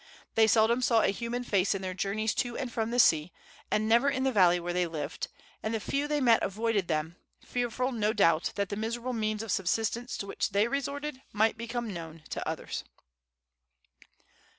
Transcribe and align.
They 0.33 0.47
seldom 0.47 0.81
saw 0.81 1.03
a 1.03 1.11
human 1.11 1.43
face 1.43 1.75
in 1.75 1.83
their 1.83 1.93
journeys 1.93 2.33
to 2.33 2.57
and 2.57 2.71
from 2.71 2.89
the 2.89 2.97
sea, 2.97 3.31
and 3.69 3.87
never 3.87 4.09
in 4.09 4.23
the 4.23 4.31
valley 4.31 4.59
where 4.59 4.73
they 4.73 4.87
lived, 4.87 5.27
and 5.61 5.75
the 5.75 5.79
few 5.79 6.07
they 6.07 6.19
met 6.19 6.41
avoided 6.41 6.87
them, 6.87 7.17
fearful, 7.45 7.91
no 7.91 8.11
doubt, 8.11 8.51
that 8.55 8.69
the 8.69 8.75
miserable 8.75 9.13
means 9.13 9.43
of 9.43 9.51
subsistence 9.51 10.17
to 10.17 10.25
which 10.25 10.49
they 10.53 10.67
resorted 10.67 11.21
might 11.33 11.55
become 11.55 11.93
known 11.93 12.23
to 12.31 12.49
others. 12.49 12.83